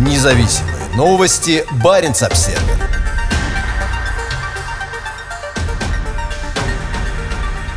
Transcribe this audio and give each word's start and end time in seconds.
Независимые 0.00 0.76
новости. 0.96 1.62
Барин 1.84 2.12
обсерва 2.12 2.58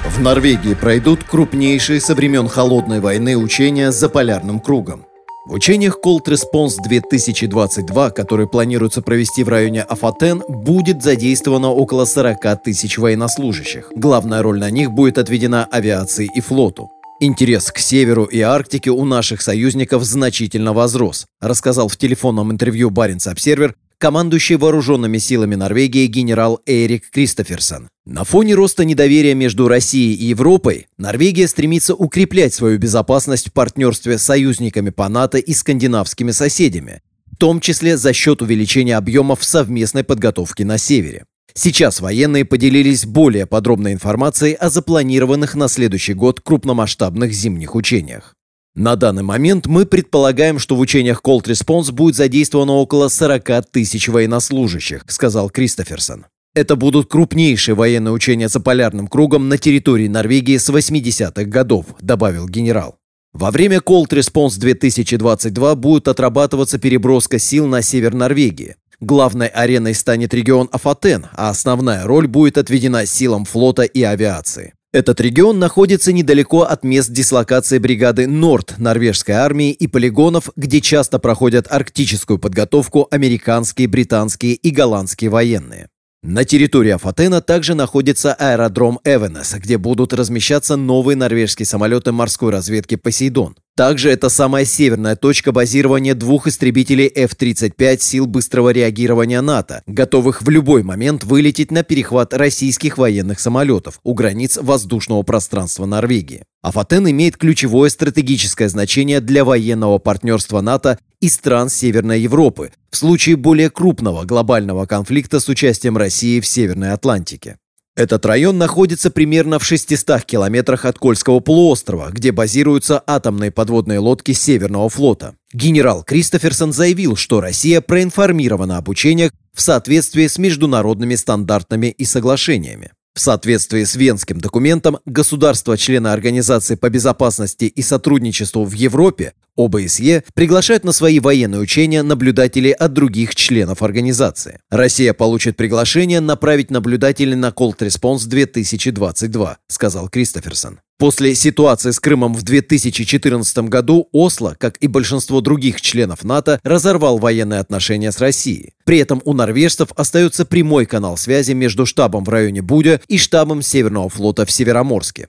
В 0.05 0.21
Норвегии 0.21 0.73
пройдут 0.73 1.25
крупнейшие 1.25 1.99
со 1.99 2.15
времен 2.15 2.47
Холодной 2.47 3.01
войны 3.01 3.35
учения 3.35 3.91
за 3.91 4.07
полярным 4.07 4.61
кругом. 4.61 5.05
В 5.45 5.51
учениях 5.51 5.97
Cold 6.01 6.23
Response 6.27 6.75
2022, 6.81 8.11
которые 8.11 8.47
планируется 8.47 9.01
провести 9.01 9.43
в 9.43 9.49
районе 9.49 9.81
Афатен, 9.81 10.43
будет 10.47 11.03
задействовано 11.03 11.71
около 11.71 12.05
40 12.05 12.63
тысяч 12.63 12.97
военнослужащих. 12.97 13.91
Главная 13.97 14.41
роль 14.41 14.59
на 14.59 14.69
них 14.69 14.93
будет 14.93 15.17
отведена 15.17 15.65
авиации 15.65 16.29
и 16.33 16.39
флоту. 16.39 16.89
Интерес 17.25 17.71
к 17.71 17.77
северу 17.77 18.25
и 18.25 18.41
Арктике 18.41 18.91
у 18.91 19.05
наших 19.05 19.41
союзников 19.41 20.03
значительно 20.03 20.73
возрос, 20.73 21.25
рассказал 21.39 21.87
в 21.87 21.95
телефонном 21.95 22.51
интервью 22.51 22.89
Баренц 22.89 23.27
Обсервер 23.27 23.75
командующий 23.97 24.57
вооруженными 24.57 25.19
силами 25.19 25.55
Норвегии 25.55 26.05
генерал 26.07 26.59
Эрик 26.65 27.09
Кристоферсон. 27.09 27.87
На 28.05 28.25
фоне 28.25 28.55
роста 28.55 28.83
недоверия 28.83 29.35
между 29.35 29.69
Россией 29.69 30.15
и 30.15 30.25
Европой, 30.25 30.87
Норвегия 30.97 31.47
стремится 31.47 31.95
укреплять 31.95 32.53
свою 32.53 32.77
безопасность 32.77 33.47
в 33.47 33.53
партнерстве 33.53 34.17
с 34.17 34.23
союзниками 34.23 34.89
по 34.89 35.07
НАТО 35.07 35.37
и 35.37 35.53
скандинавскими 35.53 36.31
соседями, 36.31 37.01
в 37.31 37.37
том 37.37 37.61
числе 37.61 37.95
за 37.95 38.11
счет 38.11 38.41
увеличения 38.41 38.97
объемов 38.97 39.45
совместной 39.45 40.03
подготовки 40.03 40.63
на 40.63 40.77
севере. 40.77 41.23
Сейчас 41.55 42.01
военные 42.01 42.45
поделились 42.45 43.05
более 43.05 43.45
подробной 43.45 43.93
информацией 43.93 44.55
о 44.55 44.69
запланированных 44.69 45.53
на 45.55 45.67
следующий 45.67 46.13
год 46.13 46.41
крупномасштабных 46.41 47.31
зимних 47.31 47.75
учениях. 47.75 48.33
На 48.75 48.95
данный 48.95 49.21
момент 49.21 49.67
мы 49.67 49.85
предполагаем, 49.85 50.57
что 50.57 50.75
в 50.75 50.79
учениях 50.79 51.21
Cold 51.23 51.43
Response 51.43 51.91
будет 51.91 52.15
задействовано 52.15 52.73
около 52.73 53.07
40 53.07 53.69
тысяч 53.71 54.07
военнослужащих, 54.07 55.03
сказал 55.07 55.51
Кристоферсон. 55.51 56.25
Это 56.55 56.75
будут 56.75 57.07
крупнейшие 57.07 57.75
военные 57.75 58.11
учения 58.11 58.47
за 58.47 58.59
полярным 58.59 59.07
кругом 59.07 59.47
на 59.47 59.59
территории 59.59 60.07
Норвегии 60.07 60.57
с 60.57 60.69
80-х 60.69 61.43
годов, 61.45 61.85
добавил 62.01 62.47
генерал. 62.47 62.97
Во 63.31 63.51
время 63.51 63.77
Cold 63.77 64.09
Response 64.09 64.59
2022 64.59 65.75
будет 65.75 66.07
отрабатываться 66.07 66.79
переброска 66.79 67.37
сил 67.37 67.67
на 67.67 67.83
север 67.83 68.13
Норвегии. 68.15 68.75
Главной 69.03 69.47
ареной 69.47 69.95
станет 69.95 70.33
регион 70.33 70.69
Афатен, 70.71 71.25
а 71.33 71.49
основная 71.49 72.05
роль 72.05 72.25
будет 72.25 72.57
отведена 72.57 73.05
силам 73.05 73.43
флота 73.43 73.83
и 73.83 74.01
авиации. 74.01 74.75
Этот 74.93 75.19
регион 75.19 75.59
находится 75.59 76.13
недалеко 76.13 76.61
от 76.61 76.85
мест 76.85 77.11
дислокации 77.11 77.79
бригады 77.79 78.27
Норд 78.27 78.75
норвежской 78.77 79.35
армии 79.35 79.71
и 79.71 79.87
полигонов, 79.87 80.51
где 80.55 80.79
часто 80.79 81.19
проходят 81.19 81.69
арктическую 81.69 82.39
подготовку 82.39 83.09
американские, 83.11 83.89
британские 83.89 84.53
и 84.53 84.69
голландские 84.71 85.29
военные. 85.29 85.89
На 86.21 86.45
территории 86.45 86.91
Афатена 86.91 87.41
также 87.41 87.75
находится 87.75 88.33
аэродром 88.33 89.01
Эвенес, 89.03 89.55
где 89.55 89.77
будут 89.77 90.13
размещаться 90.13 90.77
новые 90.77 91.17
норвежские 91.17 91.65
самолеты 91.65 92.13
морской 92.13 92.53
разведки 92.53 92.95
«Посейдон». 92.95 93.57
Также 93.75 94.11
это 94.11 94.29
самая 94.29 94.65
северная 94.65 95.15
точка 95.15 95.51
базирования 95.51 96.13
двух 96.13 96.45
истребителей 96.45 97.07
F-35 97.07 97.99
сил 98.01 98.27
быстрого 98.27 98.69
реагирования 98.69 99.41
НАТО, 99.41 99.81
готовых 99.87 100.43
в 100.43 100.49
любой 100.49 100.83
момент 100.83 101.23
вылететь 101.23 101.71
на 101.71 101.81
перехват 101.81 102.35
российских 102.35 102.99
военных 102.99 103.39
самолетов 103.39 103.99
у 104.03 104.13
границ 104.13 104.59
воздушного 104.61 105.23
пространства 105.23 105.87
Норвегии. 105.87 106.43
Афатен 106.61 107.09
имеет 107.09 107.35
ключевое 107.37 107.89
стратегическое 107.89 108.69
значение 108.69 109.21
для 109.21 109.43
военного 109.43 109.97
партнерства 109.97 110.61
НАТО 110.61 110.99
и 111.19 111.27
стран 111.27 111.69
Северной 111.69 112.21
Европы 112.21 112.71
в 112.91 112.95
случае 112.95 113.37
более 113.37 113.71
крупного 113.71 114.23
глобального 114.23 114.85
конфликта 114.85 115.39
с 115.39 115.49
участием 115.49 115.97
России 115.97 116.39
в 116.39 116.45
Северной 116.45 116.91
Атлантике. 116.91 117.57
Этот 117.95 118.25
район 118.25 118.57
находится 118.57 119.11
примерно 119.11 119.59
в 119.59 119.65
600 119.65 120.23
километрах 120.23 120.85
от 120.85 120.97
Кольского 120.97 121.41
полуострова, 121.41 122.09
где 122.11 122.31
базируются 122.31 123.03
атомные 123.05 123.51
подводные 123.51 123.99
лодки 123.99 124.31
Северного 124.31 124.89
флота. 124.89 125.35
Генерал 125.53 126.03
Кристоферсон 126.03 126.73
заявил, 126.73 127.15
что 127.15 127.39
Россия 127.39 127.81
проинформирована 127.81 128.77
об 128.77 128.89
учениях 128.89 129.31
в 129.53 129.61
соответствии 129.61 130.25
с 130.25 130.39
международными 130.39 131.13
стандартами 131.13 131.87
и 131.87 132.03
соглашениями. 132.03 132.91
В 133.13 133.19
соответствии 133.19 133.83
с 133.83 133.93
Венским 133.93 134.41
документом, 134.41 134.97
государства-члены 135.05 136.07
Организации 136.07 136.73
по 136.73 136.89
безопасности 136.89 137.65
и 137.65 137.81
сотрудничеству 137.83 138.65
в 138.65 138.73
Европе, 138.73 139.33
ОБСЕ, 139.57 140.23
приглашают 140.33 140.83
на 140.83 140.91
свои 140.91 141.19
военные 141.19 141.61
учения 141.61 142.03
наблюдателей 142.03 142.71
от 142.71 142.93
других 142.93 143.35
членов 143.35 143.83
организации. 143.83 144.59
Россия 144.69 145.13
получит 145.13 145.57
приглашение 145.57 146.19
направить 146.19 146.71
наблюдателей 146.71 147.35
на 147.35 147.49
Cold 147.49 147.77
Response 147.79 148.27
2022, 148.27 149.57
сказал 149.67 150.09
Кристоферсон. 150.09 150.79
После 151.03 151.35
ситуации 151.35 151.91
с 151.91 151.99
Крымом 151.99 152.33
в 152.33 152.43
2014 152.43 153.57
году 153.67 154.07
Осло, 154.13 154.55
как 154.57 154.77
и 154.77 154.87
большинство 154.87 155.41
других 155.41 155.81
членов 155.81 156.23
НАТО, 156.23 156.61
разорвал 156.63 157.17
военные 157.17 157.59
отношения 157.59 158.11
с 158.11 158.19
Россией. 158.19 158.73
При 158.85 158.99
этом 158.99 159.21
у 159.25 159.33
норвежцев 159.33 159.89
остается 159.97 160.45
прямой 160.45 160.85
канал 160.85 161.17
связи 161.17 161.51
между 161.51 161.85
штабом 161.85 162.23
в 162.23 162.29
районе 162.29 162.61
Будя 162.61 163.01
и 163.07 163.17
штабом 163.17 163.61
Северного 163.61 164.07
флота 164.07 164.45
в 164.45 164.51
Североморске. 164.51 165.27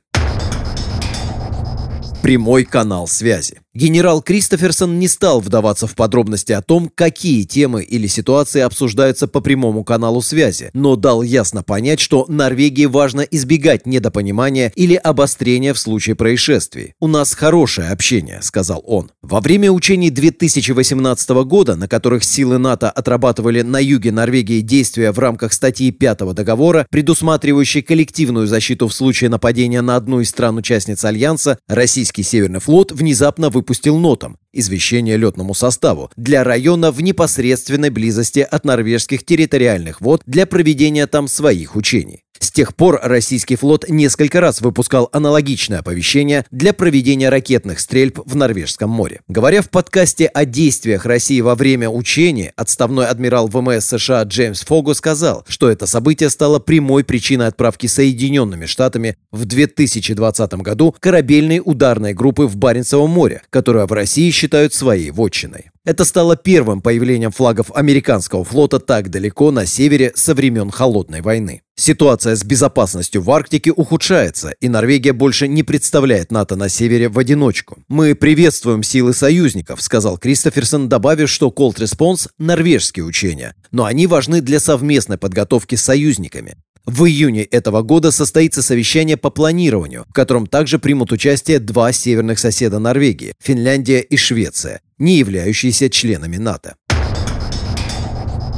Прямой 2.22 2.64
канал 2.64 3.08
связи. 3.08 3.63
Генерал 3.76 4.22
Кристоферсон 4.22 5.00
не 5.00 5.08
стал 5.08 5.40
вдаваться 5.40 5.88
в 5.88 5.96
подробности 5.96 6.52
о 6.52 6.62
том, 6.62 6.88
какие 6.94 7.42
темы 7.42 7.82
или 7.82 8.06
ситуации 8.06 8.60
обсуждаются 8.60 9.26
по 9.26 9.40
прямому 9.40 9.82
каналу 9.82 10.22
связи, 10.22 10.70
но 10.74 10.94
дал 10.94 11.22
ясно 11.22 11.64
понять, 11.64 11.98
что 11.98 12.24
Норвегии 12.28 12.84
важно 12.84 13.22
избегать 13.22 13.84
недопонимания 13.84 14.70
или 14.76 14.94
обострения 14.94 15.74
в 15.74 15.80
случае 15.80 16.14
происшествий. 16.14 16.92
«У 17.00 17.08
нас 17.08 17.34
хорошее 17.34 17.88
общение»,— 17.88 18.38
сказал 18.42 18.80
он. 18.86 19.10
Во 19.22 19.40
время 19.40 19.72
учений 19.72 20.10
2018 20.10 21.30
года, 21.44 21.74
на 21.74 21.88
которых 21.88 22.22
силы 22.22 22.58
НАТО 22.58 22.88
отрабатывали 22.88 23.62
на 23.62 23.78
юге 23.82 24.12
Норвегии 24.12 24.60
действия 24.60 25.10
в 25.10 25.18
рамках 25.18 25.52
статьи 25.52 25.90
5 25.90 26.32
договора, 26.32 26.86
предусматривающей 26.92 27.82
коллективную 27.82 28.46
защиту 28.46 28.86
в 28.86 28.94
случае 28.94 29.30
нападения 29.30 29.82
на 29.82 29.96
одну 29.96 30.20
из 30.20 30.28
стран-участниц 30.28 31.04
Альянса, 31.04 31.58
российский 31.66 32.22
Северный 32.22 32.60
флот 32.60 32.92
внезапно 32.92 33.50
выпустил 33.50 33.63
выпустил 33.64 33.96
нотам 33.98 34.36
извещение 34.54 35.16
летному 35.16 35.54
составу 35.54 36.10
для 36.16 36.44
района 36.44 36.90
в 36.90 37.02
непосредственной 37.02 37.90
близости 37.90 38.40
от 38.40 38.64
норвежских 38.64 39.24
территориальных 39.24 40.00
вод 40.00 40.22
для 40.26 40.46
проведения 40.46 41.06
там 41.06 41.28
своих 41.28 41.76
учений. 41.76 42.24
С 42.44 42.50
тех 42.50 42.74
пор 42.74 43.00
российский 43.02 43.56
флот 43.56 43.88
несколько 43.88 44.40
раз 44.40 44.60
выпускал 44.60 45.08
аналогичное 45.12 45.78
оповещение 45.78 46.44
для 46.50 46.72
проведения 46.74 47.28
ракетных 47.28 47.80
стрельб 47.80 48.20
в 48.24 48.36
Норвежском 48.36 48.90
море. 48.90 49.20
Говоря 49.28 49.62
в 49.62 49.70
подкасте 49.70 50.26
о 50.26 50.44
действиях 50.44 51.06
России 51.06 51.40
во 51.40 51.54
время 51.54 51.88
учений, 51.88 52.50
отставной 52.56 53.06
адмирал 53.06 53.48
ВМС 53.48 53.86
США 53.86 54.24
Джеймс 54.24 54.60
Фогу 54.62 54.94
сказал, 54.94 55.44
что 55.48 55.70
это 55.70 55.86
событие 55.86 56.28
стало 56.28 56.58
прямой 56.58 57.04
причиной 57.04 57.46
отправки 57.46 57.86
Соединенными 57.86 58.66
Штатами 58.66 59.16
в 59.30 59.46
2020 59.46 60.54
году 60.54 60.94
корабельной 61.00 61.62
ударной 61.64 62.14
группы 62.14 62.44
в 62.44 62.56
Баренцевом 62.56 63.10
море, 63.10 63.42
которая 63.48 63.86
в 63.86 63.92
России 63.92 64.30
считают 64.44 64.74
своей 64.74 65.10
вотчиной. 65.10 65.70
Это 65.86 66.04
стало 66.04 66.36
первым 66.36 66.82
появлением 66.82 67.30
флагов 67.30 67.70
американского 67.74 68.44
флота 68.44 68.78
так 68.78 69.08
далеко 69.08 69.50
на 69.50 69.64
севере 69.64 70.12
со 70.14 70.34
времен 70.34 70.70
Холодной 70.70 71.22
войны. 71.22 71.62
Ситуация 71.76 72.36
с 72.36 72.44
безопасностью 72.44 73.22
в 73.22 73.30
Арктике 73.30 73.72
ухудшается, 73.72 74.50
и 74.60 74.68
Норвегия 74.68 75.14
больше 75.14 75.48
не 75.48 75.62
представляет 75.62 76.30
НАТО 76.30 76.56
на 76.56 76.68
севере 76.68 77.08
в 77.08 77.18
одиночку. 77.18 77.78
«Мы 77.88 78.14
приветствуем 78.14 78.82
силы 78.82 79.14
союзников»,— 79.14 79.80
сказал 79.82 80.18
Кристоферсон, 80.18 80.90
добавив, 80.90 81.30
что 81.30 81.48
Cold 81.48 81.76
Response— 81.76 82.28
норвежские 82.38 83.06
учения, 83.06 83.54
но 83.70 83.86
они 83.86 84.06
важны 84.06 84.42
для 84.42 84.60
совместной 84.60 85.16
подготовки 85.16 85.74
с 85.74 85.82
союзниками. 85.82 86.56
В 86.86 87.06
июне 87.06 87.44
этого 87.44 87.80
года 87.80 88.10
состоится 88.10 88.62
совещание 88.62 89.16
по 89.16 89.30
планированию, 89.30 90.04
в 90.08 90.12
котором 90.12 90.46
также 90.46 90.78
примут 90.78 91.12
участие 91.12 91.58
два 91.58 91.92
северных 91.92 92.38
соседа 92.38 92.78
Норвегии– 92.78 93.34
Финляндия 93.40 94.00
и 94.00 94.16
Швеция, 94.18 94.82
не 94.98 95.16
являющиеся 95.16 95.88
членами 95.88 96.36
НАТО. 96.36 96.76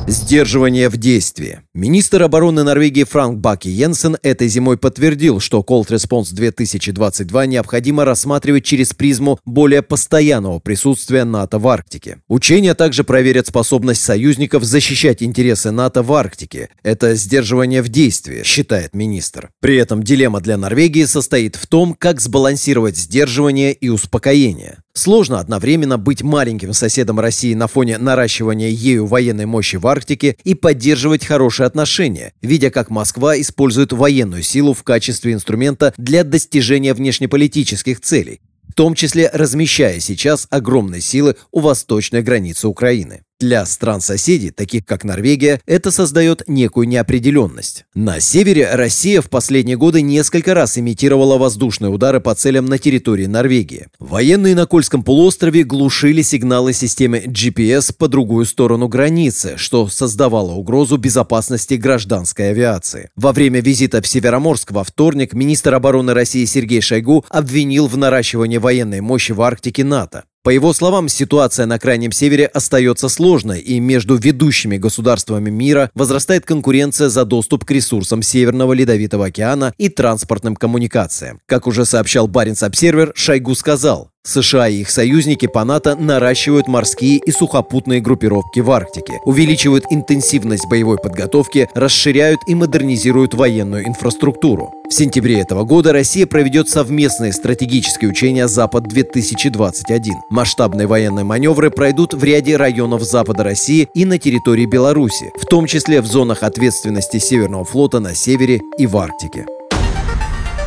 Сдерживание 0.09 0.89
в 0.89 0.99
действии. 0.99 1.63
Министр 1.75 2.23
обороны 2.23 2.63
Норвегии 2.63 3.03
Франк 3.03 3.41
Баки 3.41 3.67
Йенсен 3.67 4.17
этой 4.23 4.47
зимой 4.47 4.79
подтвердил, 4.79 5.41
что 5.41 5.65
Cold 5.69 5.89
Response 5.89 6.33
2022 6.33 7.47
необходимо 7.47 8.05
рассматривать 8.05 8.65
через 8.65 8.95
призму 8.95 9.41
более 9.45 9.83
постоянного 9.83 10.61
присутствия 10.61 11.25
НАТО 11.25 11.59
в 11.59 11.67
Арктике. 11.67 12.19
Учения 12.29 12.77
также 12.77 13.03
проверят 13.03 13.49
способность 13.49 14.01
союзников 14.01 14.63
защищать 14.63 15.25
интересы 15.25 15.73
НАТО 15.73 16.05
в 16.05 16.13
Арктике. 16.13 16.69
Это 16.85 17.17
сдерживание 17.17 17.83
в 17.83 17.89
действии, 17.89 18.45
считает 18.45 18.95
министр. 18.95 19.51
При 19.61 19.77
этом 19.77 20.05
дилемма 20.05 20.41
для 20.41 20.57
Норвегии 20.57 21.05
состоит 21.05 21.57
в 21.57 21.67
том, 21.67 21.95
как 21.99 22.21
сбалансировать 22.21 22.97
сдерживание 22.97 23.73
и 23.73 23.89
успокоение. 23.89 24.79
Сложно 24.97 25.41
одновременно 25.41 25.99
быть 25.99 26.23
маленьким 26.23 26.73
соседом 26.73 27.21
России 27.21 27.53
на 27.53 27.67
фоне 27.67 27.99
наращивания 27.99 28.71
ею 28.71 29.05
военной 29.05 29.45
мощи 29.45 29.77
в 29.77 29.87
Арктике 29.87 30.39
и 30.43 30.55
поддерживать 30.55 31.23
хорошие 31.23 31.67
отношения, 31.67 32.33
видя, 32.41 32.71
как 32.71 32.89
Москва 32.89 33.39
использует 33.39 33.93
военную 33.93 34.43
силу 34.43 34.73
в 34.73 34.83
качестве 34.85 35.35
инструмента 35.35 35.93
для 35.99 36.25
достижения 36.25 36.95
внешнеполитических 36.95 38.01
целей, 38.01 38.41
в 38.67 38.73
том 38.73 38.95
числе 38.95 39.29
размещая 39.35 40.01
сейчас 40.01 40.47
огромные 40.49 41.03
силы 41.03 41.37
у 41.53 41.61
восточной 41.61 42.23
границы 42.23 42.67
Украины. 42.67 43.26
Для 43.39 43.67
стран-соседей, 43.67 44.51
таких 44.51 44.87
как 44.87 45.05
Норвегия, 45.05 45.61
это 45.67 45.91
создает 45.91 46.43
некую 46.47 46.89
неопределенность. 46.89 47.85
На 47.95 48.19
севере 48.19 48.71
Россия 48.73 49.21
в 49.21 49.29
последние 49.29 49.77
годы 49.77 50.01
несколько 50.01 50.55
раз 50.55 50.79
имитировала 50.79 51.37
воздушные 51.37 51.91
удары 51.91 52.21
по 52.21 52.35
целям 52.35 52.65
на 52.65 52.79
территории 52.79 53.27
Норвегии. 53.27 53.89
Военные 53.99 54.55
на 54.55 54.65
Кольском 54.65 55.03
полуострове 55.03 55.65
глушили 55.65 56.23
сигналы 56.23 56.73
системы 56.73 57.25
GPS 57.27 57.95
по 57.95 58.09
другую 58.09 58.47
сторону 58.47 58.89
границы, 58.89 59.59
что 59.59 59.87
создавало 59.89 60.53
угрозу 60.53 60.97
безопасности 60.97 61.75
гражданской 61.75 62.53
авиации. 62.53 63.11
Во 63.17 63.33
время 63.33 63.61
визита 63.61 64.01
в 64.01 64.07
Североморск 64.07 64.71
во 64.73 64.83
вторник 64.83 65.35
министр 65.35 65.75
обороны 65.75 66.15
России 66.15 66.47
Сергей 66.47 66.81
Шойгу 66.81 67.27
обвинил 67.29 67.87
в 67.87 67.99
наращивании 67.99 68.57
военной 68.57 69.03
мощи 69.03 69.33
в 69.33 69.43
Арктике 69.43 69.85
НАТО. 69.85 70.25
По 70.47 70.51
его 70.51 70.73
словам, 70.73 71.09
ситуация 71.09 71.67
на 71.67 71.77
Крайнем 71.77 72.13
Севере 72.13 72.47
остается 72.47 73.09
сложной, 73.09 73.59
и 73.59 73.81
между 73.81 74.15
ведущими 74.15 74.77
государствами 74.77 75.51
мира 75.51 75.91
возрастает 75.97 76.47
конкуренция 76.47 77.09
за 77.09 77.25
доступ 77.25 77.65
к 77.65 77.71
ресурсам 77.73 78.23
Северного 78.23 78.73
Ледовитого 78.73 79.27
океана 79.27 79.75
и 79.77 79.89
транспортным 79.89 80.55
коммуникациям. 80.55 81.41
Как 81.47 81.67
уже 81.67 81.85
сообщал 81.85 82.29
Баренц 82.29 82.63
Обсервер, 82.63 83.11
Шойгу 83.17 83.57
сказал, 83.57 84.13
США 84.27 84.69
и 84.69 84.81
их 84.81 84.91
союзники 84.91 85.47
по 85.47 85.65
НАТО 85.65 85.97
наращивают 85.97 86.67
морские 86.67 87.19
и 87.19 87.31
сухопутные 87.31 88.01
группировки 88.01 88.61
в 88.61 88.71
Арктике, 88.71 89.21
увеличивают 89.25 89.85
интенсивность 89.91 90.67
боевой 90.69 90.99
подготовки, 90.99 91.69
расширяют 91.75 92.41
и 92.47 92.55
модернизируют 92.55 93.35
военную 93.35 93.87
инфраструктуру. 93.87 94.73
В 94.89 94.95
сентябре 94.95 95.41
этого 95.41 95.65
года 95.65 95.93
Россия 95.93 96.27
проведет 96.27 96.69
совместные 96.69 97.33
стратегические 97.33 98.11
учения 98.11 98.49
«Запад-2021». 98.49 100.11
Масштабные 100.31 100.87
военные 100.87 101.25
маневры 101.25 101.71
пройдут 101.71 102.15
в 102.15 102.23
ряде 102.23 102.57
районов 102.57 103.03
Запада 103.03 103.45
России 103.45 103.89
и 103.95 104.05
на 104.05 104.19
территории 104.19 104.67
Беларуси, 104.67 105.33
в 105.41 105.47
том 105.47 105.67
числе 105.67 106.01
в 106.01 106.07
зонах 106.07 106.43
ответственности 106.43 107.19
Северного 107.19 107.65
флота 107.65 108.01
на 108.01 108.15
севере 108.15 108.61
и 108.79 108.87
в 108.87 108.97
Арктике. 108.97 109.47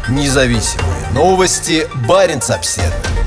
Независимые 0.10 1.12
новости. 1.14 1.88
Барин 2.08 2.40
обседный. 2.50 3.19